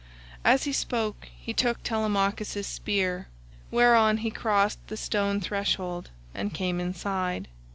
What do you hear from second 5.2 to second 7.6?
threshold and came inside.